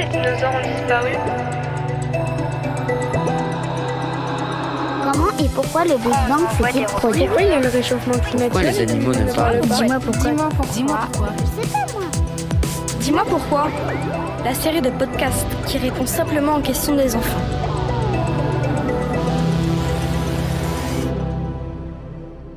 [0.00, 1.12] les dinosaures ont disparu
[5.04, 8.52] Comment et pourquoi le Big Bang s'est-il produit Pourquoi il y a le réchauffement climatique
[8.52, 10.30] Pourquoi les animaux n'aiment pas Dis-moi pourquoi.
[10.72, 11.28] Dis-moi pourquoi.
[11.36, 12.08] Je sais pas moi.
[13.00, 13.68] Dis-moi pourquoi
[14.44, 17.69] La série de podcasts qui répond simplement aux questions des enfants.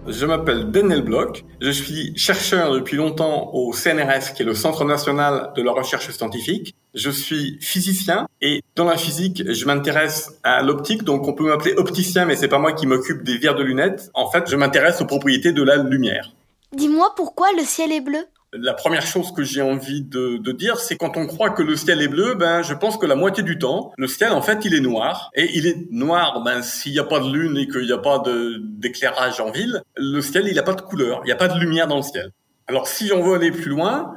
[0.06, 4.84] Je m'appelle Daniel Bloch, je suis chercheur depuis longtemps au CNRS, qui est le Centre
[4.84, 6.76] national de la recherche scientifique.
[6.94, 11.74] Je suis physicien et dans la physique, je m'intéresse à l'optique, donc on peut m'appeler
[11.78, 14.12] opticien, mais c'est pas moi qui m'occupe des verres de lunettes.
[14.14, 16.34] En fait, je m'intéresse aux propriétés de la lumière.
[16.74, 18.26] Dis-moi pourquoi le ciel est bleu
[18.56, 21.76] La première chose que j'ai envie de, de dire, c'est quand on croit que le
[21.76, 24.64] ciel est bleu, ben je pense que la moitié du temps, le ciel en fait
[24.64, 25.32] il est noir.
[25.34, 27.98] Et il est noir, ben s'il n'y a pas de lune et qu'il n'y a
[27.98, 28.22] pas
[28.60, 31.60] d'éclairage en ville, le ciel il n'a pas de couleur, il n'y a pas de
[31.60, 32.30] lumière dans le ciel.
[32.68, 34.14] Alors si on veut aller plus loin,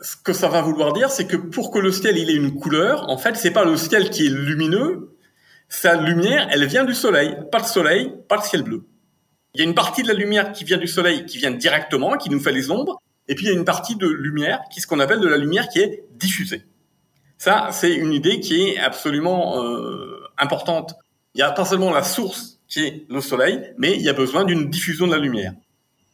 [0.00, 2.54] ce que ça va vouloir dire, c'est que pour que le ciel il ait une
[2.54, 5.16] couleur, en fait c'est pas le ciel qui est lumineux,
[5.68, 7.36] sa lumière elle vient du soleil.
[7.50, 8.84] Pas de soleil, pas de ciel bleu.
[9.54, 12.16] Il y a une partie de la lumière qui vient du soleil, qui vient directement,
[12.16, 14.80] qui nous fait les ombres, et puis il y a une partie de lumière, qui
[14.80, 16.64] est ce qu'on appelle de la lumière qui est diffusée.
[17.38, 20.94] Ça, c'est une idée qui est absolument euh, importante.
[21.34, 24.14] Il n'y a pas seulement la source qui est le soleil, mais il y a
[24.14, 25.52] besoin d'une diffusion de la lumière.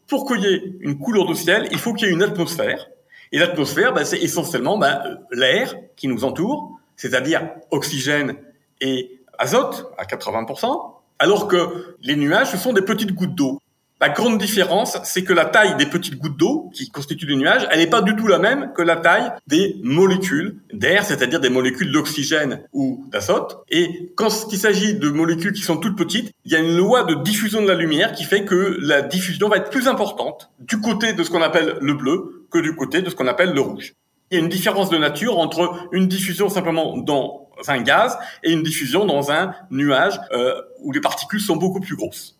[0.06, 2.86] Pour qu'il y ait une couleur de ciel, il faut qu'il y ait une atmosphère.
[3.32, 8.36] Et l'atmosphère, ben, c'est essentiellement euh, l'air qui nous entoure, c'est-à-dire oxygène
[8.82, 13.58] et azote à 80%, alors que les nuages, ce sont des petites gouttes d'eau.
[13.98, 17.66] La grande différence, c'est que la taille des petites gouttes d'eau qui constituent les nuages,
[17.70, 21.48] elle n'est pas du tout la même que la taille des molécules d'air, c'est-à-dire des
[21.48, 23.64] molécules d'oxygène ou d'azote.
[23.70, 27.04] Et quand il s'agit de molécules qui sont toutes petites, il y a une loi
[27.04, 30.78] de diffusion de la lumière qui fait que la diffusion va être plus importante du
[30.78, 33.62] côté de ce qu'on appelle le bleu que du côté de ce qu'on appelle le
[33.62, 33.94] rouge.
[34.30, 38.52] Il y a une différence de nature entre une diffusion simplement dans un gaz et
[38.52, 42.36] une diffusion dans un nuage euh, où les particules sont beaucoup plus grosses.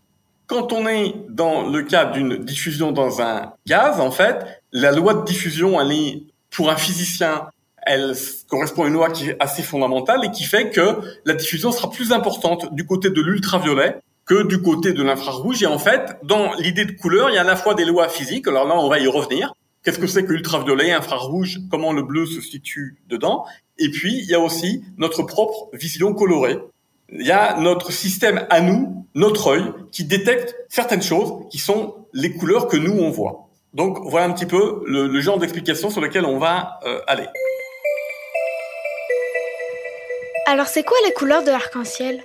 [0.47, 5.15] Quand on est dans le cas d'une diffusion dans un gaz, en fait, la loi
[5.15, 7.49] de diffusion, elle est, pour un physicien,
[7.83, 8.15] elle
[8.49, 11.91] correspond à une loi qui est assez fondamentale et qui fait que la diffusion sera
[11.91, 15.63] plus importante du côté de l'ultraviolet que du côté de l'infrarouge.
[15.63, 18.09] Et en fait, dans l'idée de couleur, il y a à la fois des lois
[18.09, 19.53] physiques, alors là, on va y revenir.
[19.83, 23.45] Qu'est-ce que c'est que ultraviolet, infrarouge, comment le bleu se situe dedans?
[23.79, 26.59] Et puis, il y a aussi notre propre vision colorée.
[27.13, 32.07] Il y a notre système à nous, notre œil, qui détecte certaines choses qui sont
[32.13, 33.49] les couleurs que nous, on voit.
[33.75, 37.27] Donc, voilà un petit peu le, le genre d'explication sur lequel on va euh, aller.
[40.49, 42.23] Alors c'est quoi les couleurs de l'arc-en-ciel?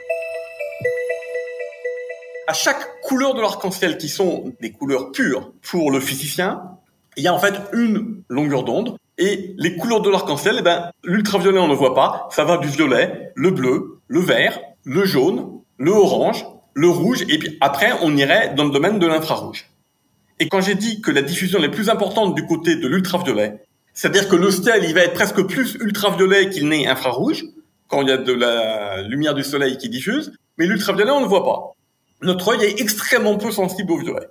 [2.48, 6.62] À chaque couleur de l'arc-en-ciel, qui sont des couleurs pures pour le physicien,
[7.18, 8.98] il y a en fait une longueur d'onde.
[9.18, 12.28] Et les couleurs de l'arc-en-ciel, eh ben, l'ultraviolet, on ne voit pas.
[12.32, 17.38] Ça va du violet, le bleu, le vert, le jaune, le orange, le rouge, et
[17.38, 19.70] puis après, on irait dans le domaine de l'infrarouge.
[20.40, 23.62] Et quand j'ai dit que la diffusion est plus importante du côté de l'ultraviolet,
[23.94, 27.44] c'est-à-dire que le ciel, il va être presque plus ultraviolet qu'il n'est infrarouge,
[27.88, 31.24] quand il y a de la lumière du soleil qui diffuse, mais l'ultraviolet, on ne
[31.26, 31.76] le voit pas.
[32.22, 34.28] Notre œil est extrêmement peu sensible au violet.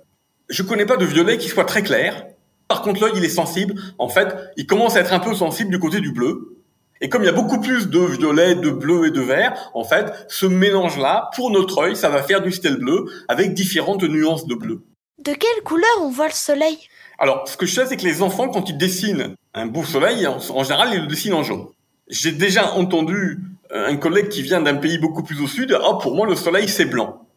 [0.49, 2.25] Je connais pas de violet qui soit très clair.
[2.67, 3.75] Par contre, l'œil, il est sensible.
[3.99, 6.60] En fait, il commence à être un peu sensible du côté du bleu.
[7.03, 9.83] Et comme il y a beaucoup plus de violet, de bleu et de vert, en
[9.83, 14.45] fait, ce mélange-là, pour notre œil, ça va faire du ciel bleu avec différentes nuances
[14.45, 14.83] de bleu.
[15.17, 16.77] De quelle couleur on voit le soleil?
[17.17, 20.27] Alors, ce que je sais, c'est que les enfants, quand ils dessinent un beau soleil,
[20.27, 21.67] en, en général, ils le dessinent en jaune.
[22.07, 23.39] J'ai déjà entendu
[23.71, 26.35] euh, un collègue qui vient d'un pays beaucoup plus au sud, ah, pour moi, le
[26.35, 27.27] soleil, c'est blanc.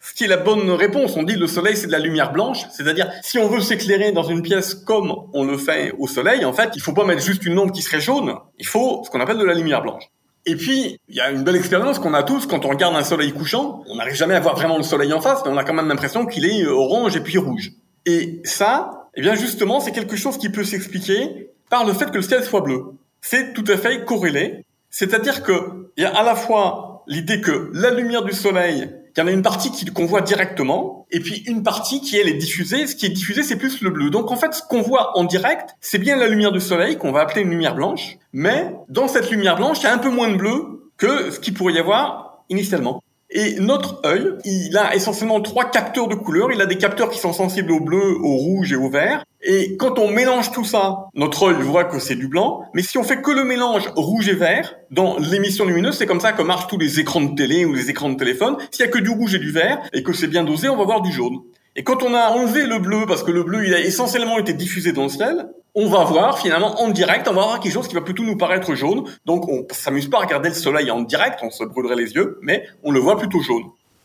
[0.00, 1.16] Ce qui est la bonne réponse.
[1.16, 2.64] On dit le soleil, c'est de la lumière blanche.
[2.72, 6.54] C'est-à-dire, si on veut s'éclairer dans une pièce comme on le fait au soleil, en
[6.54, 8.34] fait, il faut pas mettre juste une lampe qui serait jaune.
[8.58, 10.04] Il faut ce qu'on appelle de la lumière blanche.
[10.46, 13.04] Et puis, il y a une belle expérience qu'on a tous quand on regarde un
[13.04, 13.84] soleil couchant.
[13.88, 15.88] On n'arrive jamais à voir vraiment le soleil en face, mais on a quand même
[15.88, 17.72] l'impression qu'il est orange et puis rouge.
[18.06, 22.16] Et ça, eh bien, justement, c'est quelque chose qui peut s'expliquer par le fait que
[22.16, 22.84] le ciel soit bleu.
[23.20, 24.64] C'est tout à fait corrélé.
[24.88, 29.20] C'est-à-dire que il y a à la fois l'idée que la lumière du soleil, il
[29.20, 32.34] y en a une partie qu'on voit directement, et puis une partie qui elle est
[32.34, 32.86] diffusée.
[32.86, 34.10] Ce qui est diffusé, c'est plus le bleu.
[34.10, 37.12] Donc en fait, ce qu'on voit en direct, c'est bien la lumière du soleil qu'on
[37.12, 40.10] va appeler une lumière blanche, mais dans cette lumière blanche, il y a un peu
[40.10, 43.02] moins de bleu que ce qu'il pourrait y avoir initialement.
[43.32, 46.50] Et notre œil, il a essentiellement trois capteurs de couleurs.
[46.52, 49.24] Il a des capteurs qui sont sensibles au bleu, au rouge et au vert.
[49.42, 52.62] Et quand on mélange tout ça, notre œil voit que c'est du blanc.
[52.74, 56.20] Mais si on fait que le mélange rouge et vert, dans l'émission lumineuse, c'est comme
[56.20, 58.56] ça que marchent tous les écrans de télé ou les écrans de téléphone.
[58.70, 60.76] S'il y a que du rouge et du vert, et que c'est bien dosé, on
[60.76, 61.38] va voir du jaune.
[61.76, 64.52] Et quand on a enlevé le bleu, parce que le bleu, il a essentiellement été
[64.52, 67.88] diffusé dans le ciel, on va voir finalement en direct, on va voir quelque chose
[67.88, 69.04] qui va plutôt nous paraître jaune.
[69.24, 72.38] Donc on s'amuse pas à regarder le soleil en direct, on se brûlerait les yeux,
[72.42, 73.64] mais on le voit plutôt jaune.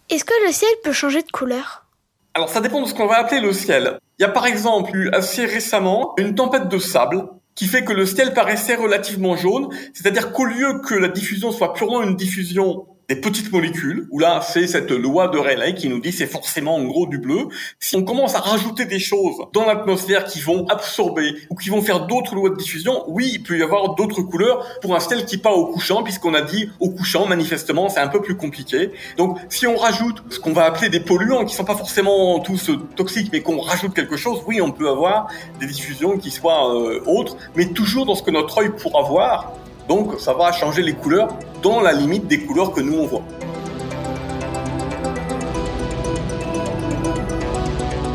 [0.09, 1.85] Est-ce que le ciel peut changer de couleur?
[2.33, 3.99] Alors ça dépend de ce qu'on va appeler le ciel.
[4.19, 7.93] Il y a par exemple eu assez récemment une tempête de sable qui fait que
[7.93, 12.85] le ciel paraissait relativement jaune, c'est-à-dire qu'au lieu que la diffusion soit purement une diffusion
[13.07, 16.75] des petites molécules, où là, c'est cette loi de Rayleigh qui nous dit c'est forcément
[16.75, 17.47] en gros du bleu.
[17.79, 21.81] Si on commence à rajouter des choses dans l'atmosphère qui vont absorber ou qui vont
[21.81, 25.25] faire d'autres lois de diffusion, oui, il peut y avoir d'autres couleurs pour un ciel
[25.25, 28.91] qui pas au couchant, puisqu'on a dit au couchant, manifestement, c'est un peu plus compliqué.
[29.17, 32.71] Donc, si on rajoute ce qu'on va appeler des polluants, qui sont pas forcément tous
[32.95, 35.27] toxiques, mais qu'on rajoute quelque chose, oui, on peut avoir
[35.59, 39.53] des diffusions qui soient euh, autres, mais toujours dans ce que notre œil pourra voir,
[39.87, 41.29] donc ça va changer les couleurs
[41.61, 43.23] dans la limite des couleurs que nous on voit.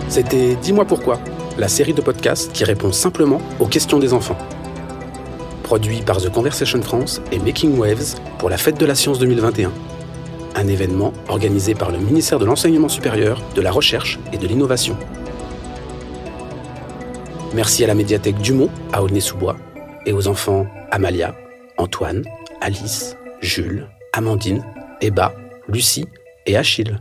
[0.09, 1.21] C'était Dis-moi pourquoi,
[1.57, 4.37] la série de podcasts qui répond simplement aux questions des enfants.
[5.63, 9.71] Produit par The Conversation France et Making Waves pour la Fête de la Science 2021.
[10.57, 14.97] Un événement organisé par le ministère de l'Enseignement supérieur, de la Recherche et de l'Innovation.
[17.55, 19.57] Merci à la médiathèque Dumont à Aulnay-sous-Bois
[20.07, 21.35] et aux enfants Amalia,
[21.81, 22.25] Antoine,
[22.61, 24.63] Alice, Jules, Amandine,
[25.01, 25.35] Eba,
[25.67, 26.07] Lucie
[26.47, 26.99] et Achille.